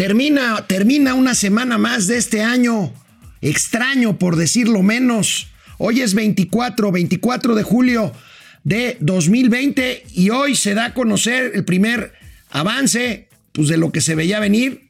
[0.00, 2.90] Termina, termina una semana más de este año.
[3.42, 5.48] Extraño, por decirlo menos.
[5.76, 8.10] Hoy es 24, 24 de julio
[8.64, 12.14] de 2020 y hoy se da a conocer el primer
[12.48, 14.88] avance pues, de lo que se veía venir.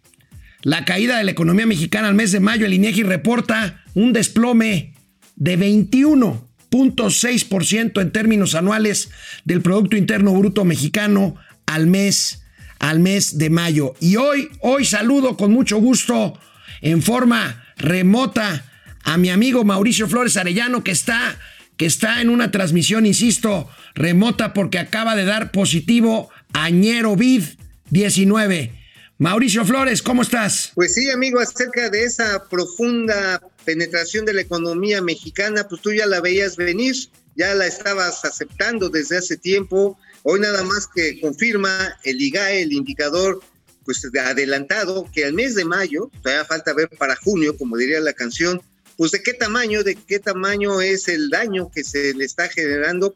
[0.62, 4.94] La caída de la economía mexicana al mes de mayo, el INEGI reporta un desplome
[5.34, 9.10] de 21.6% en términos anuales
[9.44, 11.34] del Producto Interno Bruto Mexicano
[11.66, 12.39] al mes
[12.80, 13.94] al mes de mayo.
[14.00, 16.36] Y hoy, hoy saludo con mucho gusto
[16.80, 18.64] en forma remota
[19.04, 21.38] a mi amigo Mauricio Flores Arellano que está,
[21.76, 27.44] que está en una transmisión, insisto, remota porque acaba de dar positivo a Ñero Vid
[27.90, 28.72] 19.
[29.18, 30.72] Mauricio Flores, ¿cómo estás?
[30.74, 36.06] Pues sí, amigo, acerca de esa profunda penetración de la economía mexicana, pues tú ya
[36.06, 36.96] la veías venir,
[37.36, 42.72] ya la estabas aceptando desde hace tiempo Hoy nada más que confirma el IGAE, el
[42.72, 43.40] indicador
[43.84, 48.12] pues adelantado, que al mes de mayo, todavía falta ver para junio, como diría la
[48.12, 48.60] canción,
[48.96, 53.14] pues de qué tamaño, de qué tamaño es el daño que se le está generando.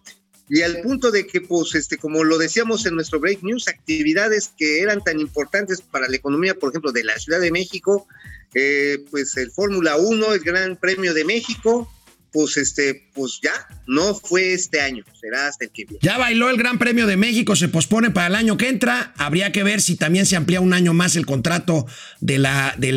[0.49, 4.51] Y al punto de que, pues, este, como lo decíamos en nuestro break news, actividades
[4.57, 8.07] que eran tan importantes para la economía, por ejemplo, de la Ciudad de México,
[8.55, 11.91] eh, pues el Fórmula 1, el Gran Premio de México,
[12.35, 13.53] pues este, pues ya,
[13.87, 16.01] no fue este año, será hasta el que viene.
[16.03, 19.15] Ya bailó el Gran Premio de México, se pospone para el año que entra.
[19.17, 21.87] Habría que ver si también se amplía un año más el contrato
[22.21, 22.91] de la, de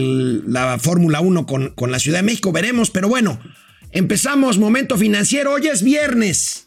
[0.47, 2.51] la Fórmula 1 con, con la Ciudad de México.
[2.51, 3.39] Veremos, pero bueno,
[3.91, 5.53] empezamos momento financiero.
[5.53, 6.66] Hoy es viernes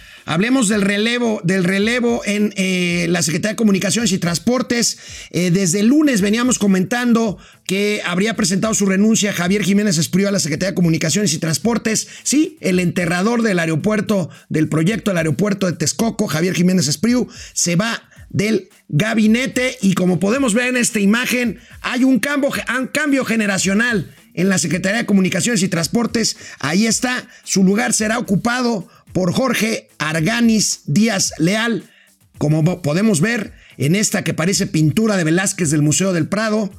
[0.25, 4.97] Hablemos del relevo, del relevo en eh, la Secretaría de Comunicaciones y Transportes.
[5.31, 10.31] Eh, desde el lunes veníamos comentando que habría presentado su renuncia Javier Jiménez Espriu a
[10.31, 12.07] la Secretaría de Comunicaciones y Transportes.
[12.23, 17.75] Sí, el enterrador del aeropuerto, del proyecto del aeropuerto de Texcoco, Javier Jiménez Espriu, se
[17.75, 23.25] va del gabinete y como podemos ver en esta imagen, hay un cambio, un cambio
[23.25, 26.37] generacional en la Secretaría de Comunicaciones y Transportes.
[26.59, 31.89] Ahí está, su lugar será ocupado por Jorge Arganis Díaz Leal,
[32.37, 36.71] como podemos ver en esta que parece pintura de Velázquez del Museo del Prado.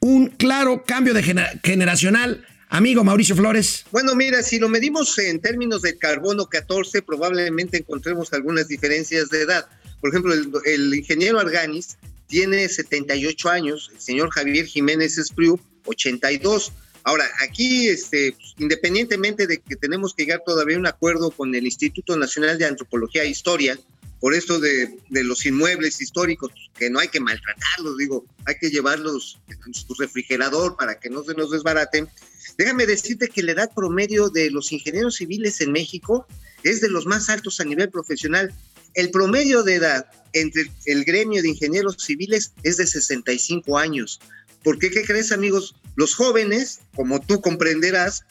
[0.00, 1.22] Un claro cambio de
[1.62, 2.46] generacional.
[2.68, 3.84] Amigo Mauricio Flores.
[3.92, 9.42] Bueno, mira, si lo medimos en términos de carbono 14, probablemente encontremos algunas diferencias de
[9.42, 9.66] edad.
[10.00, 10.34] Por ejemplo,
[10.64, 11.96] el, ingeniero Arganis
[12.26, 16.72] tiene 78 años, el señor Javier Jiménez Espriu, 82.
[17.04, 21.66] Ahora, aquí, este, independientemente de que tenemos que llegar todavía a un acuerdo con el
[21.66, 23.78] Instituto Nacional de Antropología e Historia,
[24.20, 29.38] por esto de, los inmuebles históricos, que no hay que maltratarlos, digo, hay que llevarlos
[29.66, 32.08] en su refrigerador para que no se nos desbaraten.
[32.56, 36.26] Déjame decirte que la edad promedio de los ingenieros civiles en México
[36.62, 38.54] es de los más altos a nivel profesional.
[38.94, 44.20] El promedio de edad entre el gremio de ingenieros civiles es de 65 años.
[44.62, 44.90] ¿Por qué?
[44.90, 45.74] ¿Qué crees, amigos?
[45.96, 48.24] Los jóvenes, como tú comprenderás,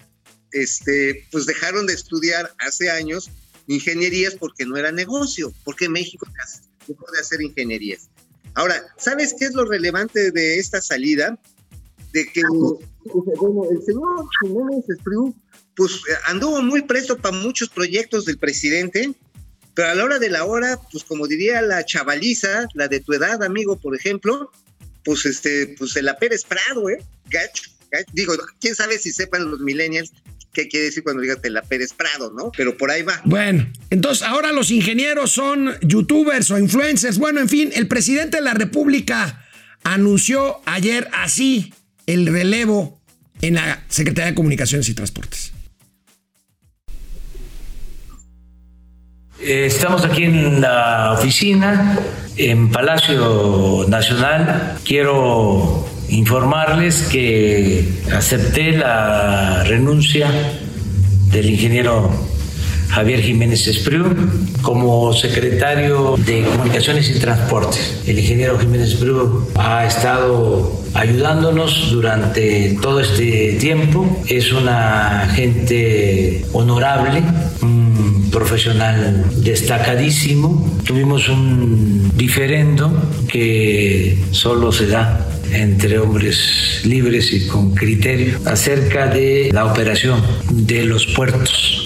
[0.51, 3.29] este, pues dejaron de estudiar hace años
[3.67, 6.27] ingenierías porque no era negocio, porque México
[6.87, 8.09] dejó de hacer ingenierías.
[8.55, 11.39] Ahora, ¿sabes qué es lo relevante de esta salida?
[12.11, 15.33] De que el señor Jiménez Espriu,
[15.75, 19.11] pues anduvo muy preso para muchos proyectos del presidente,
[19.73, 23.13] pero a la hora de la hora, pues como diría la chavaliza, la de tu
[23.13, 24.51] edad, amigo, por ejemplo,
[25.03, 27.03] pues este, pues el Pérez Prado, ¿eh?
[27.29, 27.63] Gacho,
[28.11, 30.11] Digo, quién sabe si sepan los millennials
[30.53, 32.51] qué quiere decir cuando digas la Pérez Prado, ¿no?
[32.55, 33.21] Pero por ahí va.
[33.25, 37.17] Bueno, entonces ahora los ingenieros son youtubers o influencers.
[37.17, 39.45] Bueno, en fin, el presidente de la República
[39.83, 41.73] anunció ayer así
[42.05, 43.01] el relevo
[43.41, 45.53] en la Secretaría de Comunicaciones y Transportes.
[49.39, 51.97] Estamos aquí en la oficina,
[52.37, 54.77] en Palacio Nacional.
[54.85, 60.29] Quiero informarles que acepté la renuncia
[61.31, 62.11] del ingeniero
[62.89, 64.05] Javier Jiménez Espriu
[64.61, 68.03] como secretario de Comunicaciones y Transportes.
[68.05, 74.05] El ingeniero Jiménez Espriu ha estado ayudándonos durante todo este tiempo.
[74.27, 77.23] Es una gente honorable,
[78.33, 80.79] profesional destacadísimo.
[80.83, 82.91] Tuvimos un diferendo
[83.29, 90.19] que solo se da entre hombres libres y con criterio acerca de la operación
[90.49, 91.83] de los puertos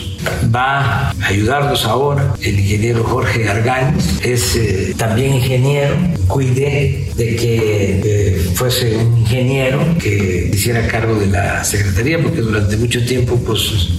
[0.53, 5.95] va a ayudarnos ahora el ingeniero Jorge Argañez, es eh, también ingeniero,
[6.27, 12.77] cuidé de que eh, fuese un ingeniero que hiciera cargo de la secretaría, porque durante
[12.77, 13.89] mucho tiempo pues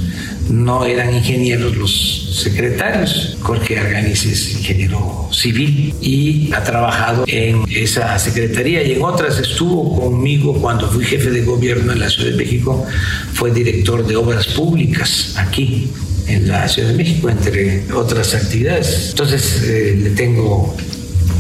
[0.49, 3.37] no eran ingenieros los secretarios.
[3.41, 10.01] Jorge Arganiz es ingeniero civil y ha trabajado en esa secretaría y en otras estuvo
[10.01, 12.87] conmigo cuando fui jefe de gobierno en la Ciudad de México,
[13.35, 15.91] fue director de obras públicas aquí
[16.27, 19.09] en la Ciudad de México, entre otras actividades.
[19.11, 20.77] Entonces eh, le tengo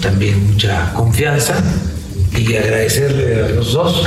[0.01, 1.63] también mucha confianza
[2.37, 4.07] y agradecerle a los dos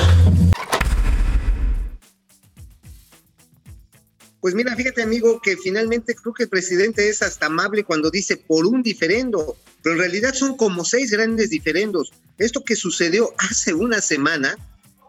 [4.42, 8.38] Pues mira, fíjate amigo que finalmente creo que el presidente es hasta amable cuando dice
[8.38, 12.12] por un diferendo, pero en realidad son como seis grandes diferendos.
[12.40, 14.58] Esto que sucedió hace una semana,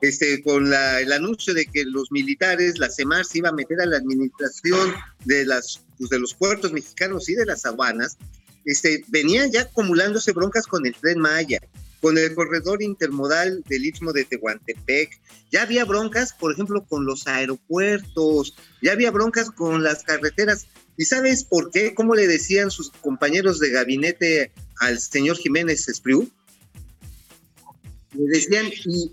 [0.03, 3.81] este, con la, el anuncio de que los militares, la CEMAR se iba a meter
[3.81, 4.93] a la administración
[5.25, 8.19] de, las, pues, de los puertos mexicanos y de las aduanas,
[8.67, 11.59] este, venían ya acumulándose broncas con el tren Maya,
[12.03, 15.21] con el corredor intermodal del Istmo de Tehuantepec.
[15.53, 20.67] Ya había broncas, por ejemplo, con los aeropuertos, ya había broncas con las carreteras.
[20.97, 21.95] ¿Y sabes por qué?
[21.95, 26.29] ¿Cómo le decían sus compañeros de gabinete al señor Jiménez Espriu?
[28.19, 29.13] Le decían, ¿y,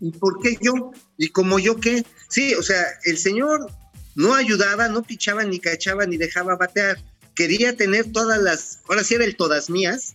[0.00, 0.92] ¿y por qué yo?
[1.18, 2.06] ¿Y como yo qué?
[2.28, 3.70] Sí, o sea, el señor
[4.14, 6.96] no ayudaba, no pichaba, ni cachaba, ni dejaba batear.
[7.34, 10.14] Quería tener todas las, ahora sí era el todas mías,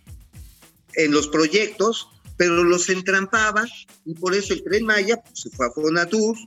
[0.95, 3.65] en los proyectos, pero los entrampaba
[4.05, 6.37] y por eso el tren Maya pues, se fue a Fonatur,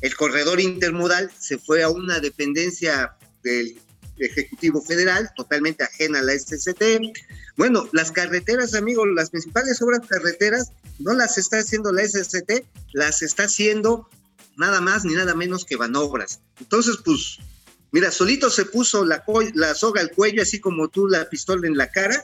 [0.00, 3.78] el corredor intermodal se fue a una dependencia del
[4.18, 6.82] Ejecutivo Federal, totalmente ajena a la SCT.
[7.56, 13.22] Bueno, las carreteras, amigos, las principales obras carreteras no las está haciendo la SCT, las
[13.22, 14.08] está haciendo
[14.56, 16.40] nada más ni nada menos que Banobras.
[16.60, 17.38] Entonces, pues,
[17.92, 21.76] mira, solito se puso la, la soga al cuello, así como tú la pistola en
[21.76, 22.22] la cara,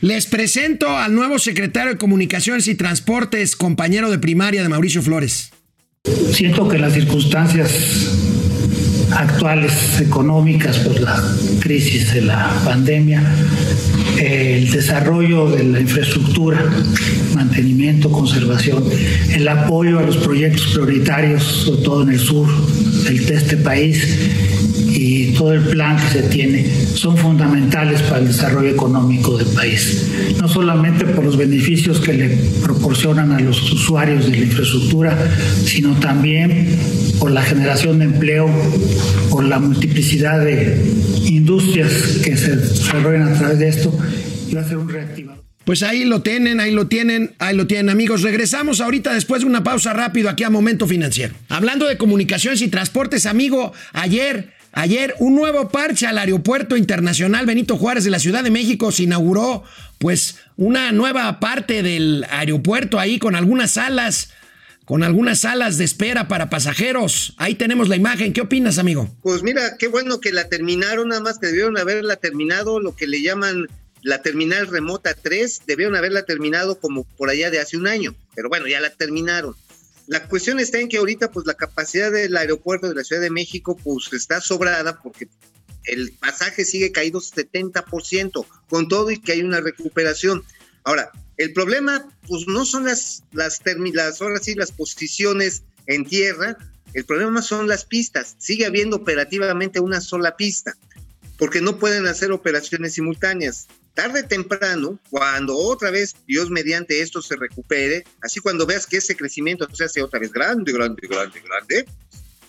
[0.00, 5.50] les presento al nuevo secretario de Comunicaciones y Transportes, compañero de primaria de Mauricio Flores.
[6.32, 7.70] Siento que las circunstancias
[9.10, 11.22] actuales económicas por la
[11.60, 13.22] crisis de la pandemia,
[14.18, 16.62] el desarrollo de la infraestructura,
[17.34, 18.84] mantenimiento, conservación,
[19.32, 22.48] el apoyo a los proyectos prioritarios, sobre todo en el sur
[23.04, 24.18] de este país,
[25.34, 30.10] todo el plan que se tiene son fundamentales para el desarrollo económico del país.
[30.40, 32.28] No solamente por los beneficios que le
[32.62, 35.16] proporcionan a los usuarios de la infraestructura,
[35.64, 36.68] sino también
[37.18, 38.48] por la generación de empleo,
[39.30, 40.80] por la multiplicidad de
[41.26, 41.92] industrias
[42.22, 43.98] que se desarrollan a través de esto,
[44.48, 45.44] y va a ser un reactivador.
[45.64, 48.20] Pues ahí lo tienen, ahí lo tienen, ahí lo tienen amigos.
[48.20, 51.34] Regresamos ahorita después de una pausa rápido aquí a Momento Financiero.
[51.48, 57.76] Hablando de comunicaciones y transportes, amigo, ayer Ayer un nuevo parche al Aeropuerto Internacional Benito
[57.76, 59.62] Juárez de la Ciudad de México se inauguró
[59.98, 64.30] pues una nueva parte del aeropuerto ahí con algunas salas,
[64.84, 67.34] con algunas salas de espera para pasajeros.
[67.36, 68.32] Ahí tenemos la imagen.
[68.32, 69.08] ¿Qué opinas, amigo?
[69.22, 73.06] Pues mira, qué bueno que la terminaron, nada más que debieron haberla terminado, lo que
[73.06, 73.68] le llaman
[74.02, 78.48] la terminal remota 3, debieron haberla terminado como por allá de hace un año, pero
[78.48, 79.54] bueno, ya la terminaron.
[80.06, 83.30] La cuestión está en que ahorita pues la capacidad del aeropuerto de la Ciudad de
[83.30, 85.28] México pues está sobrada porque
[85.84, 90.42] el pasaje sigue caído 70% con todo y que hay una recuperación.
[90.84, 96.56] Ahora, el problema pues no son las las las ahora sí las posiciones en tierra,
[96.92, 98.36] el problema son las pistas.
[98.38, 100.76] Sigue habiendo operativamente una sola pista
[101.38, 107.22] porque no pueden hacer operaciones simultáneas tarde o temprano, cuando otra vez, Dios mediante esto
[107.22, 111.40] se recupere, así cuando veas que ese crecimiento se hace otra vez grande, grande, grande,
[111.40, 111.86] grande,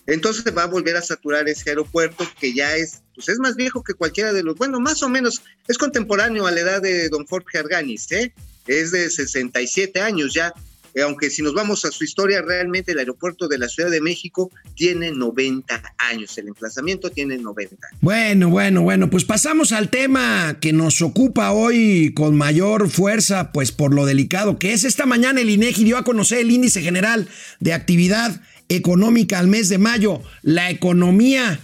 [0.07, 3.83] entonces va a volver a saturar ese aeropuerto que ya es, pues es más viejo
[3.83, 7.25] que cualquiera de los, bueno, más o menos, es contemporáneo a la edad de don
[7.25, 8.33] Jorge Arganis, ¿eh?
[8.67, 10.53] es de 67 años ya,
[11.01, 14.51] aunque si nos vamos a su historia, realmente el aeropuerto de la Ciudad de México
[14.75, 17.75] tiene 90 años, el emplazamiento tiene 90.
[18.01, 23.71] Bueno, bueno, bueno, pues pasamos al tema que nos ocupa hoy con mayor fuerza, pues
[23.71, 24.85] por lo delicado que es.
[24.85, 27.27] Esta mañana el INEGI dio a conocer el índice general
[27.59, 30.21] de actividad económica al mes de mayo.
[30.41, 31.59] La economía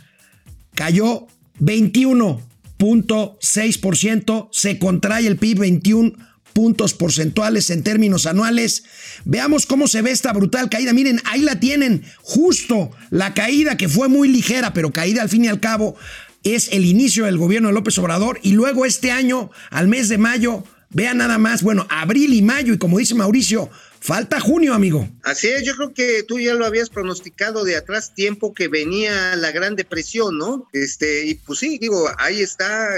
[0.75, 1.27] cayó
[1.59, 8.83] 21.6%, se contrae el PIB 21 puntos porcentuales en términos anuales.
[9.25, 10.93] Veamos cómo se ve esta brutal caída.
[10.93, 15.45] Miren, ahí la tienen, justo la caída que fue muy ligera, pero caída al fin
[15.45, 15.95] y al cabo,
[16.43, 20.17] es el inicio del gobierno de López Obrador y luego este año, al mes de
[20.17, 23.69] mayo, Vea nada más, bueno, abril y mayo, y como dice Mauricio,
[24.01, 25.07] falta junio, amigo.
[25.23, 29.37] Así es, yo creo que tú ya lo habías pronosticado de atrás tiempo que venía
[29.37, 30.67] la Gran Depresión, ¿no?
[30.73, 32.89] Este, y pues sí, digo, ahí está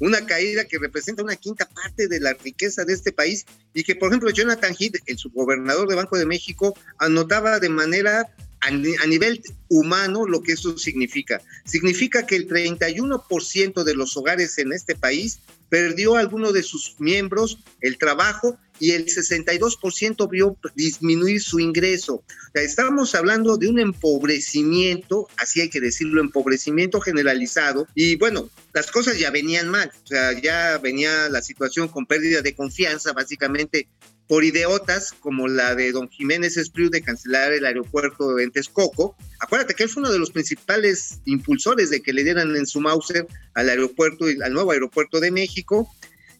[0.00, 3.96] una caída que representa una quinta parte de la riqueza de este país y que,
[3.96, 9.42] por ejemplo, Jonathan Heath, el subgobernador de Banco de México, anotaba de manera a, nivel
[9.68, 11.40] humano lo que eso significa.
[11.64, 16.96] Significa que el 31% de los hogares en este país perdió a alguno de sus
[16.98, 22.14] miembros el trabajo y el 62% vio disminuir su ingreso.
[22.14, 27.86] O sea, estamos hablando de un empobrecimiento, así hay que decirlo, empobrecimiento generalizado.
[27.94, 32.42] Y bueno, las cosas ya venían mal, o sea, ya venía la situación con pérdida
[32.42, 33.88] de confianza, básicamente
[34.28, 39.16] por idiotas como la de don Jiménez Espriu de cancelar el aeropuerto en Texcoco.
[39.40, 42.80] Acuérdate que él fue uno de los principales impulsores de que le dieran en su
[42.80, 45.90] Mauser al aeropuerto, al nuevo aeropuerto de México.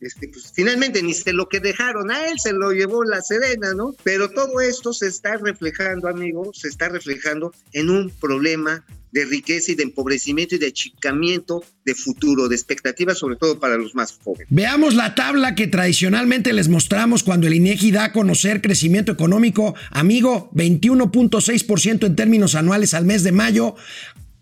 [0.00, 3.74] Este, pues, finalmente ni se lo que dejaron a él, se lo llevó la Sedena,
[3.74, 3.94] ¿no?
[4.04, 9.72] Pero todo esto se está reflejando, amigos, se está reflejando en un problema de riqueza
[9.72, 14.18] y de empobrecimiento y de achicamiento de futuro, de expectativas, sobre todo para los más
[14.22, 14.46] jóvenes.
[14.50, 19.74] Veamos la tabla que tradicionalmente les mostramos cuando el INEGI da a conocer crecimiento económico.
[19.90, 23.76] Amigo, 21.6% en términos anuales al mes de mayo,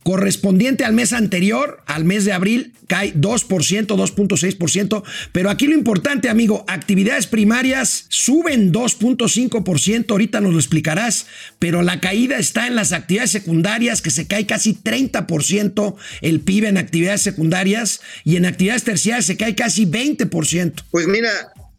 [0.06, 6.28] correspondiente al mes anterior, al mes de abril, cae 2%, 2.6%, pero aquí lo importante,
[6.28, 11.26] amigo, actividades primarias suben 2.5%, ahorita nos lo explicarás,
[11.58, 16.66] pero la caída está en las actividades secundarias, que se cae casi 30% el PIB
[16.66, 18.00] en actividades secundarias.
[18.22, 20.84] Y en actividades terciarias se cae casi 20%.
[20.92, 21.30] Pues mira,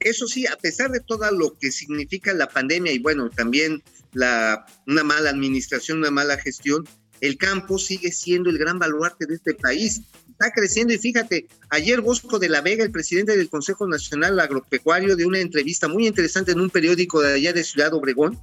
[0.02, 3.82] eso sí, a pesar de todo lo que significa la pandemia y bueno, también
[4.12, 6.86] la, una mala administración, una mala gestión,
[7.22, 10.02] el campo sigue siendo el gran baluarte de este país.
[10.30, 15.16] Está creciendo y fíjate, ayer Bosco de la Vega, el presidente del Consejo Nacional Agropecuario,
[15.16, 18.40] dio una entrevista muy interesante en un periódico de allá de Ciudad Obregón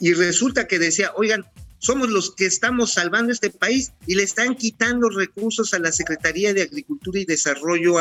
[0.00, 1.44] y resulta que decía, oigan,
[1.78, 6.54] somos los que estamos salvando este país y le están quitando recursos a la Secretaría
[6.54, 7.96] de Agricultura y Desarrollo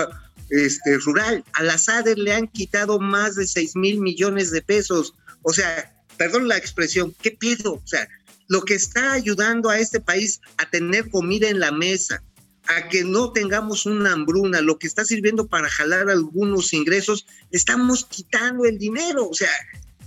[0.49, 1.43] este, Rural.
[1.51, 5.15] A la SADER le han quitado más de 6 mil millones de pesos.
[5.41, 7.73] O sea, perdón la expresión, ¿qué pido?
[7.73, 8.07] O sea,
[8.53, 12.21] lo que está ayudando a este país a tener comida en la mesa,
[12.67, 18.05] a que no tengamos una hambruna, lo que está sirviendo para jalar algunos ingresos, estamos
[18.05, 19.27] quitando el dinero.
[19.27, 19.49] O sea,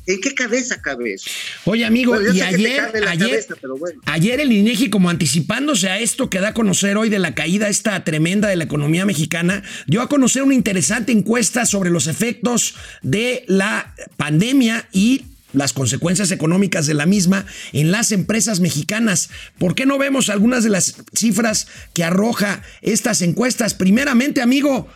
[0.08, 1.28] ¿En qué cabeza cabe eso?
[1.64, 4.00] Oye, amigo, bueno, y ayer, ayer, cabeza, bueno.
[4.04, 7.68] ayer el INEGI, como anticipándose a esto que da a conocer hoy de la caída
[7.68, 12.76] esta tremenda de la economía mexicana, dio a conocer una interesante encuesta sobre los efectos
[13.02, 15.24] de la pandemia y
[15.56, 19.30] las consecuencias económicas de la misma en las empresas mexicanas.
[19.58, 23.72] ¿Por qué no vemos algunas de las cifras que arroja estas encuestas?
[23.72, 24.86] Primeramente, amigo,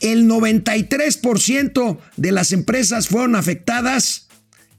[0.00, 4.28] el 93% de las empresas fueron afectadas,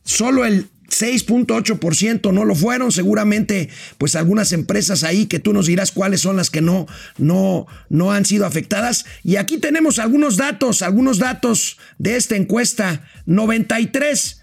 [0.03, 5.91] solo el 6.8% no lo fueron, seguramente pues algunas empresas ahí que tú nos dirás
[5.91, 6.86] cuáles son las que no,
[7.17, 9.05] no, no han sido afectadas.
[9.24, 13.07] Y aquí tenemos algunos datos, algunos datos de esta encuesta.
[13.25, 14.40] 93 ciento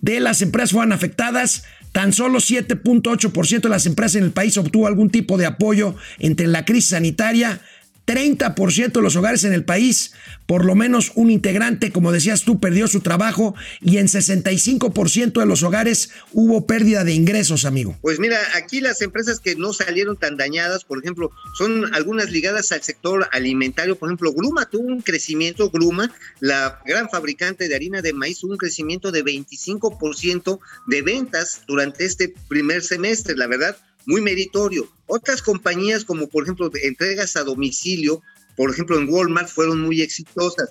[0.00, 1.64] de las empresas fueron afectadas.
[1.92, 6.48] Tan solo 7.8% de las empresas en el país obtuvo algún tipo de apoyo entre
[6.48, 7.60] la crisis sanitaria
[8.06, 10.12] 30% de los hogares en el país,
[10.46, 15.46] por lo menos un integrante, como decías tú, perdió su trabajo y en 65% de
[15.46, 17.96] los hogares hubo pérdida de ingresos, amigo.
[18.02, 22.72] Pues mira, aquí las empresas que no salieron tan dañadas, por ejemplo, son algunas ligadas
[22.72, 28.02] al sector alimentario, por ejemplo, Gruma tuvo un crecimiento, Gruma, la gran fabricante de harina
[28.02, 33.76] de maíz, tuvo un crecimiento de 25% de ventas durante este primer semestre, la verdad
[34.06, 34.88] muy meritorio.
[35.06, 38.22] Otras compañías como por ejemplo entregas a domicilio,
[38.56, 40.70] por ejemplo en Walmart, fueron muy exitosas.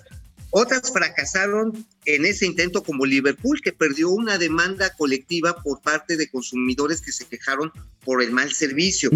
[0.56, 6.28] Otras fracasaron en ese intento como Liverpool, que perdió una demanda colectiva por parte de
[6.28, 7.72] consumidores que se quejaron
[8.04, 9.10] por el mal servicio.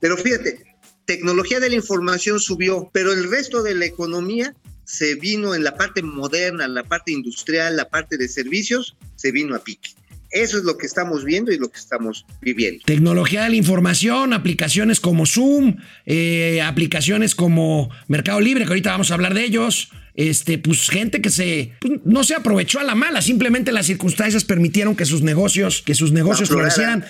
[0.00, 0.64] Pero fíjate,
[1.04, 5.76] tecnología de la información subió, pero el resto de la economía se vino en la
[5.76, 9.90] parte moderna, la parte industrial, la parte de servicios, se vino a pique.
[10.30, 12.84] Eso es lo que estamos viendo y lo que estamos viviendo.
[12.84, 19.10] Tecnología de la información, aplicaciones como Zoom, eh, aplicaciones como Mercado Libre, que ahorita vamos
[19.10, 19.90] a hablar de ellos.
[20.14, 24.44] Este, pues gente que se pues, no se aprovechó a la mala, simplemente las circunstancias
[24.44, 27.04] permitieron que sus negocios, que sus negocios florecieran.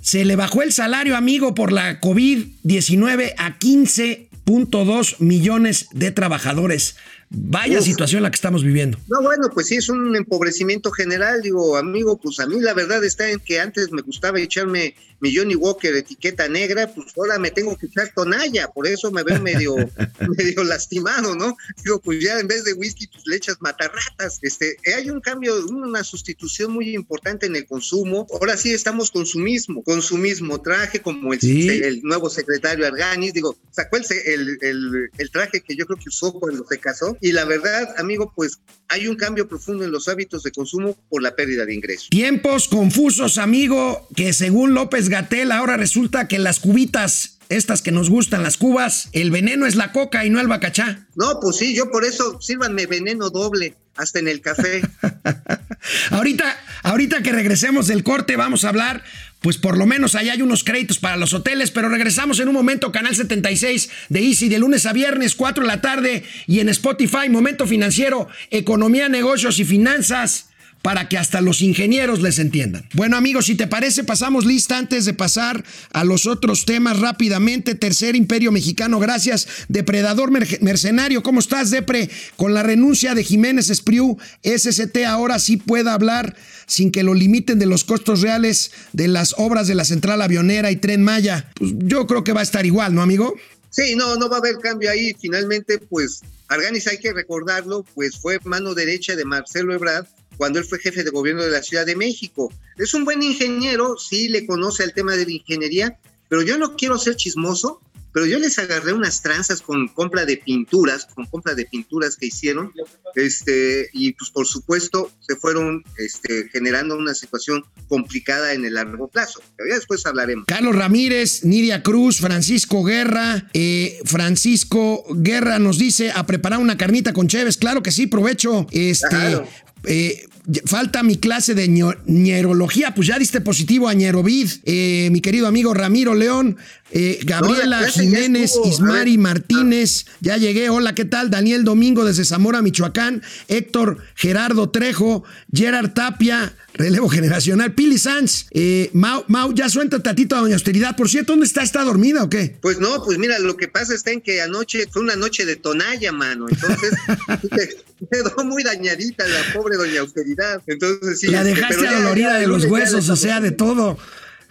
[0.00, 6.96] Se le bajó el salario, amigo, por la COVID-19 a 15.2 millones de trabajadores.
[7.32, 7.84] Vaya Uf.
[7.84, 8.98] situación la que estamos viviendo.
[9.08, 11.42] No, bueno, pues sí, es un empobrecimiento general.
[11.42, 15.36] Digo, amigo, pues a mí la verdad está en que antes me gustaba echarme mi
[15.36, 19.38] Johnny Walker etiqueta negra, pues ahora me tengo que echar tonalla, por eso me veo
[19.40, 19.74] medio,
[20.38, 21.56] medio lastimado, ¿no?
[21.84, 24.38] Digo, pues ya en vez de whisky, pues le echas matarratas.
[24.42, 28.26] Este, hay un cambio, una sustitución muy importante en el consumo.
[28.32, 31.68] Ahora sí estamos consumismo, consumismo, traje como el, Sí.
[31.68, 36.32] el nuevo secretario Arganis, digo, sacó el, el- el traje que yo creo que usó
[36.32, 37.16] cuando se casó.
[37.20, 41.22] Y la verdad, amigo, pues hay un cambio profundo en los hábitos de consumo por
[41.22, 42.08] la pérdida de ingresos.
[42.10, 48.10] Tiempos confusos, amigo, que según López Gatel ahora resulta que las cubitas, estas que nos
[48.10, 51.06] gustan, las cubas, el veneno es la coca y no el bacachá.
[51.14, 54.82] No, pues sí, yo por eso sírvanme veneno doble, hasta en el café.
[56.10, 56.44] Ahorita,
[56.82, 59.02] ahorita que regresemos del corte vamos a hablar,
[59.40, 62.54] pues por lo menos allá hay unos créditos para los hoteles, pero regresamos en un
[62.54, 66.68] momento, Canal 76 de Easy, de lunes a viernes, 4 de la tarde, y en
[66.68, 70.49] Spotify, Momento Financiero, Economía, Negocios y Finanzas.
[70.82, 72.88] Para que hasta los ingenieros les entiendan.
[72.94, 77.74] Bueno, amigos, si te parece, pasamos lista antes de pasar a los otros temas rápidamente.
[77.74, 79.46] Tercer Imperio Mexicano, gracias.
[79.68, 82.08] Depredador mer- Mercenario, ¿cómo estás, Depre?
[82.36, 86.34] Con la renuncia de Jiménez Espriu, SST ahora sí pueda hablar
[86.66, 90.70] sin que lo limiten de los costos reales de las obras de la central avionera
[90.70, 91.50] y tren Maya.
[91.56, 93.34] Pues yo creo que va a estar igual, ¿no, amigo?
[93.68, 95.14] Sí, no, no va a haber cambio ahí.
[95.20, 100.06] Finalmente, pues Arganis hay que recordarlo, pues fue mano derecha de Marcelo Ebrard
[100.40, 102.50] cuando él fue jefe de gobierno de la Ciudad de México.
[102.78, 105.98] Es un buen ingeniero, sí le conoce el tema de la ingeniería,
[106.30, 107.82] pero yo no quiero ser chismoso,
[108.14, 112.26] pero yo les agarré unas tranzas con compra de pinturas, con compra de pinturas que
[112.26, 112.72] hicieron,
[113.16, 119.08] este, y pues por supuesto se fueron este, generando una situación complicada en el largo
[119.08, 119.42] plazo.
[119.58, 120.46] Pero ya después hablaremos.
[120.46, 123.50] Carlos Ramírez, Nidia Cruz, Francisco Guerra.
[123.52, 127.58] eh, Francisco Guerra nos dice a preparar una carnita con Chévez.
[127.58, 128.66] Claro que sí, provecho.
[128.70, 129.06] Este.
[129.06, 129.46] Claro.
[129.84, 130.26] Eh,
[130.64, 131.68] falta mi clase de
[132.06, 136.56] ñerología, pues ya diste positivo a ñerovid, eh, mi querido amigo Ramiro León,
[136.92, 138.68] eh, Gabriela Jiménez, estuvo.
[138.68, 139.18] Ismari.
[139.18, 141.30] Martínez, ya llegué, hola, ¿qué tal?
[141.30, 148.90] Daniel Domingo desde Zamora, Michoacán, Héctor Gerardo Trejo, Gerard Tapia, relevo generacional, Pili Sanz, eh,
[148.92, 151.62] Mau, Mau, ya suelta tatito a Doña Austeridad, por cierto, ¿dónde está?
[151.62, 152.56] ¿Está dormida o qué?
[152.60, 155.56] Pues no, pues mira, lo que pasa está en que anoche fue una noche de
[155.56, 156.46] tonalla, mano.
[156.48, 156.92] Entonces
[158.10, 160.29] quedó muy dañadita la pobre doña austeridad.
[160.66, 161.28] Entonces sí.
[161.28, 163.98] La este, dejaste adolorida de los huesos, o sea, de todo.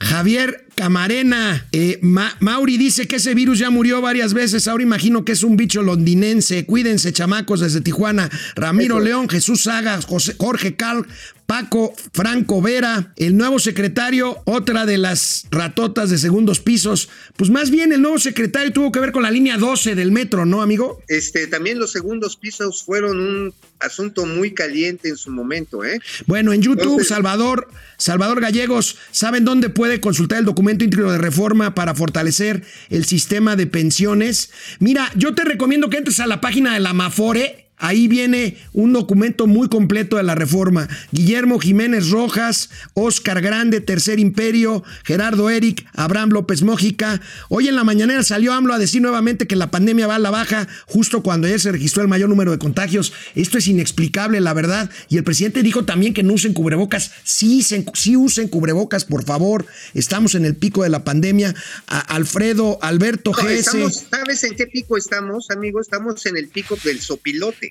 [0.01, 4.67] Javier Camarena, eh, Ma- Mauri dice que ese virus ya murió varias veces.
[4.69, 6.65] Ahora imagino que es un bicho londinense.
[6.65, 8.29] Cuídense, chamacos, desde Tijuana.
[8.55, 11.05] Ramiro León, Jesús Saga, José- Jorge Cal,
[11.49, 17.09] Paco Franco Vera, el nuevo secretario, otra de las ratotas de segundos pisos.
[17.37, 20.45] Pues más bien el nuevo secretario tuvo que ver con la línea 12 del metro,
[20.45, 21.01] ¿no, amigo?
[21.07, 25.99] Este, también los segundos pisos fueron un asunto muy caliente en su momento, ¿eh?
[26.27, 31.17] Bueno, en YouTube, Entonces- Salvador, Salvador Gallegos, ¿saben dónde puede consultar el documento íntegro de
[31.17, 34.51] reforma para fortalecer el sistema de pensiones?
[34.77, 37.68] Mira, yo te recomiendo que entres a la página de la Mafore.
[37.79, 40.87] Ahí viene un documento muy completo de la reforma.
[41.11, 47.21] Guillermo Jiménez Rojas, Oscar Grande, Tercer Imperio, Gerardo Eric, Abraham López Mójica.
[47.47, 50.29] Hoy en la mañanera salió AMLO a decir nuevamente que la pandemia va a la
[50.29, 53.13] baja justo cuando ayer se registró el mayor número de contagios.
[53.35, 54.89] Esto es inexplicable, la verdad.
[55.07, 57.11] Y el presidente dijo también que no usen cubrebocas.
[57.23, 59.65] Sí, se- sí usen cubrebocas, por favor.
[59.93, 61.55] Estamos en el pico de la pandemia.
[61.87, 65.79] A- Alfredo, Alberto No, estamos, ¿Sabes en qué pico estamos, amigo?
[65.79, 67.68] Estamos en el pico del sopilote.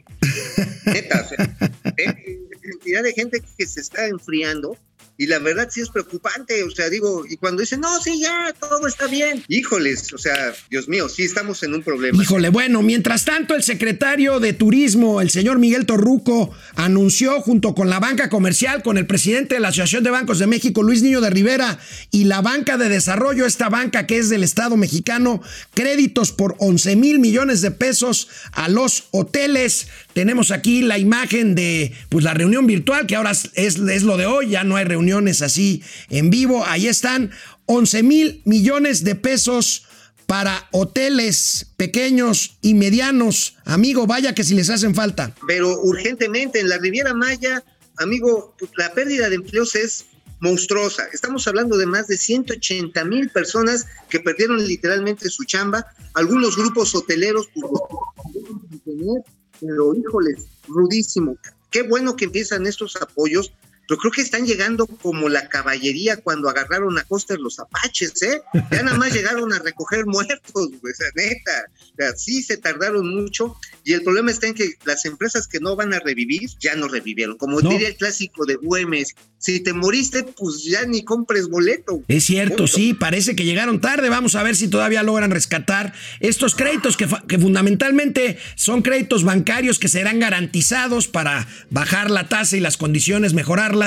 [0.86, 4.76] Neta, o cantidad de gente que se está enfriando.
[5.20, 8.54] Y la verdad sí es preocupante, o sea, digo, y cuando dicen, no, sí, ya,
[8.60, 9.42] todo está bien.
[9.48, 12.22] Híjoles, o sea, Dios mío, sí estamos en un problema.
[12.22, 17.90] Híjole, bueno, mientras tanto, el secretario de Turismo, el señor Miguel Torruco, anunció junto con
[17.90, 21.20] la banca comercial, con el presidente de la Asociación de Bancos de México, Luis Niño
[21.20, 21.80] de Rivera,
[22.12, 25.42] y la banca de desarrollo, esta banca que es del Estado mexicano,
[25.74, 29.88] créditos por 11 mil millones de pesos a los hoteles.
[30.18, 34.26] Tenemos aquí la imagen de pues, la reunión virtual, que ahora es, es lo de
[34.26, 36.64] hoy, ya no hay reuniones así en vivo.
[36.66, 37.30] Ahí están
[37.66, 39.86] 11 mil millones de pesos
[40.26, 43.58] para hoteles pequeños y medianos.
[43.64, 45.36] Amigo, vaya que si les hacen falta.
[45.46, 47.62] Pero urgentemente en la Riviera Maya,
[47.98, 50.06] amigo, la pérdida de empleos es
[50.40, 51.04] monstruosa.
[51.12, 55.86] Estamos hablando de más de 180 mil personas que perdieron literalmente su chamba.
[56.14, 59.22] Algunos grupos hoteleros, pues,
[59.60, 61.36] pero híjoles, rudísimo.
[61.70, 63.52] Qué bueno que empiezan estos apoyos,
[63.88, 68.42] pero creo que están llegando como la caballería cuando agarraron a Coster los apaches, ¿eh?
[68.70, 71.64] Ya nada más llegaron a recoger muertos, sea, neta.
[71.92, 75.58] O sea, sí se tardaron mucho y el problema está en que las empresas que
[75.58, 77.38] no van a revivir ya no revivieron.
[77.38, 77.70] Como No.
[77.70, 82.02] diría el clásico de UMS, si te moriste, pues ya ni compres boleto.
[82.08, 82.72] Es cierto, Punto.
[82.72, 84.10] sí, parece que llegaron tarde.
[84.10, 87.06] Vamos a ver si todavía logran rescatar estos créditos que,
[87.38, 93.77] fundamentalmente son créditos bancarios que serán garantizados para bajar la tasa y las condiciones, mejorarlas.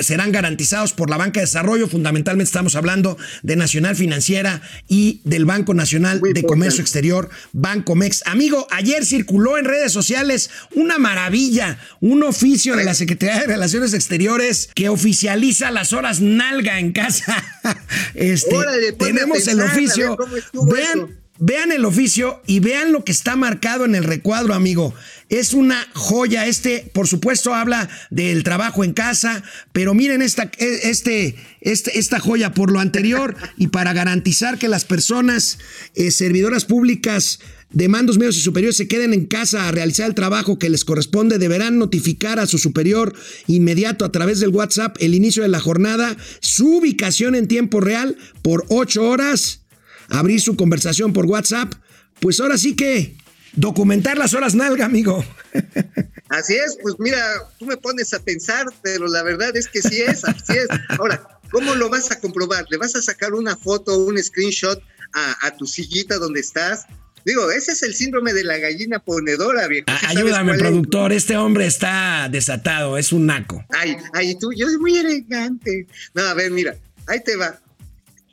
[0.00, 1.88] Serán garantizados por la banca de desarrollo.
[1.88, 6.54] Fundamentalmente estamos hablando de Nacional Financiera y del Banco Nacional Muy de importante.
[6.54, 8.22] Comercio Exterior, Bancomex.
[8.26, 13.94] Amigo, ayer circuló en redes sociales una maravilla, un oficio de la Secretaría de Relaciones
[13.94, 17.42] Exteriores que oficializa las horas nalga en casa.
[18.14, 20.16] Este, Órale, tenemos el oficio.
[20.52, 21.23] Vean.
[21.38, 24.94] Vean el oficio y vean lo que está marcado en el recuadro, amigo.
[25.28, 26.46] Es una joya.
[26.46, 29.42] Este, por supuesto, habla del trabajo en casa,
[29.72, 34.68] pero miren esta, e- este, este, esta joya por lo anterior y para garantizar que
[34.68, 35.58] las personas
[35.94, 40.14] eh, servidoras públicas de mandos medios y superiores se queden en casa a realizar el
[40.14, 43.14] trabajo que les corresponde, deberán notificar a su superior
[43.48, 48.16] inmediato a través del WhatsApp el inicio de la jornada, su ubicación en tiempo real
[48.42, 49.63] por ocho horas,
[50.10, 51.72] abrir su conversación por WhatsApp.
[52.20, 53.16] Pues ahora sí que
[53.54, 55.24] documentar las horas nalga, amigo.
[56.28, 57.20] Así es, pues mira,
[57.58, 60.66] tú me pones a pensar, pero la verdad es que sí es, así es.
[60.98, 62.64] Ahora, ¿cómo lo vas a comprobar?
[62.70, 66.86] ¿Le vas a sacar una foto un screenshot a, a tu sillita donde estás?
[67.24, 69.84] Digo, ese es el síndrome de la gallina ponedora, viejo.
[69.88, 70.58] A- ¿Sí sabes Ayúdame, es?
[70.58, 71.12] productor.
[71.12, 73.64] Este hombre está desatado, es un naco.
[73.70, 75.86] Ay, ay, tú, yo soy muy elegante.
[76.14, 76.74] No, a ver, mira,
[77.06, 77.60] ahí te va.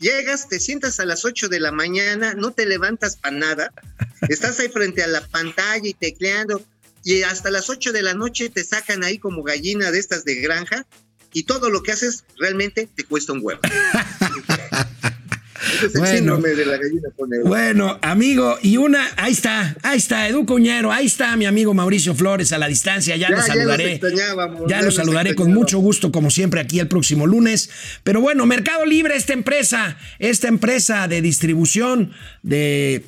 [0.02, 3.72] Llegas, te sientas a las 8 de la mañana, no te levantas para nada,
[4.30, 6.60] estás ahí frente a la pantalla y tecleando,
[7.04, 10.42] y hasta las 8 de la noche te sacan ahí como gallina de estas de
[10.42, 10.88] granja,
[11.34, 13.62] y todo lo que haces realmente te cuesta un huevo.
[15.74, 16.16] Ese es el Bueno.
[16.16, 17.10] síndrome de la gallina.
[17.46, 22.14] Bueno, amigo, y una, ahí está, ahí está, Edu Cuñero, ahí está mi amigo Mauricio
[22.16, 24.00] Flores a la distancia, ya, lo saludaré.
[24.68, 27.70] ya lo saludaré con mucho gusto, como siempre, aquí el próximo lunes.
[28.04, 32.12] Pero bueno, Mercado Libre, esta empresa, esta empresa de distribución
[32.44, 33.04] de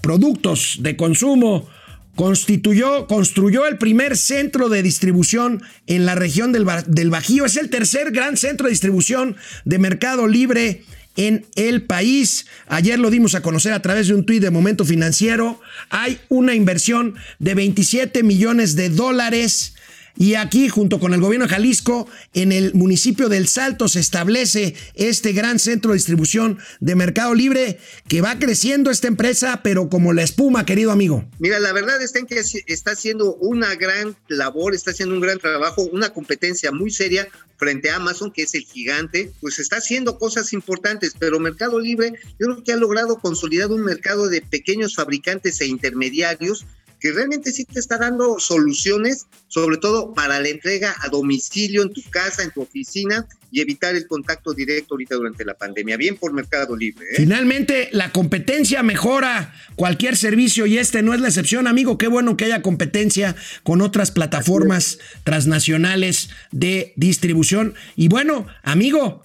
[0.00, 1.68] productos de consumo.
[2.14, 7.46] Constituyó, construyó el primer centro de distribución en la región del, del Bajío.
[7.46, 10.82] Es el tercer gran centro de distribución de Mercado Libre
[11.16, 12.46] en el país.
[12.68, 15.60] Ayer lo dimos a conocer a través de un tuit de Momento Financiero.
[15.90, 19.74] Hay una inversión de 27 millones de dólares.
[20.16, 24.74] Y aquí, junto con el gobierno de Jalisco, en el municipio del Salto se establece
[24.94, 30.12] este gran centro de distribución de Mercado Libre que va creciendo esta empresa, pero como
[30.12, 31.24] la espuma, querido amigo.
[31.38, 35.38] Mira, la verdad está en que está haciendo una gran labor, está haciendo un gran
[35.38, 40.18] trabajo, una competencia muy seria frente a Amazon, que es el gigante, pues está haciendo
[40.18, 44.96] cosas importantes, pero Mercado Libre yo creo que ha logrado consolidar un mercado de pequeños
[44.96, 46.66] fabricantes e intermediarios
[47.02, 51.92] que realmente sí te está dando soluciones, sobre todo para la entrega a domicilio en
[51.92, 55.96] tu casa, en tu oficina y evitar el contacto directo ahorita durante la pandemia.
[55.96, 57.04] Bien por Mercado Libre.
[57.06, 57.16] ¿eh?
[57.16, 61.98] Finalmente, la competencia mejora cualquier servicio y este no es la excepción, amigo.
[61.98, 63.34] Qué bueno que haya competencia
[63.64, 67.74] con otras plataformas transnacionales de distribución.
[67.96, 69.24] Y bueno, amigo,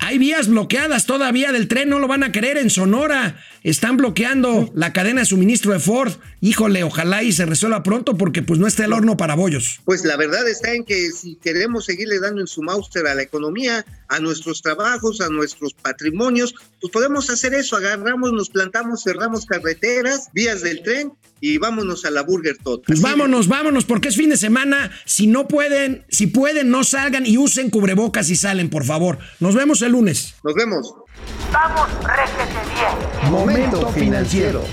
[0.00, 3.38] hay vías bloqueadas todavía del tren, no lo van a querer en Sonora.
[3.62, 6.12] Están bloqueando la cadena de suministro de Ford.
[6.40, 9.80] Híjole, ojalá y se resuelva pronto porque pues no está el horno para bollos.
[9.84, 13.22] Pues la verdad está en que si queremos seguirle dando en su máster a la
[13.22, 19.44] economía, a nuestros trabajos, a nuestros patrimonios, pues podemos hacer eso, agarramos, nos plantamos, cerramos
[19.44, 22.84] carreteras, vías del tren y vámonos a la Burger Tot.
[22.86, 24.90] Pues vámonos, vámonos, porque es fin de semana.
[25.04, 29.18] Si no pueden, si pueden, no salgan y usen cubrebocas y salen, por favor.
[29.40, 30.34] Nos vemos el lunes.
[30.44, 30.94] Nos vemos.
[31.52, 33.30] Vamos, réjete bien.
[33.30, 34.64] Momento financiero.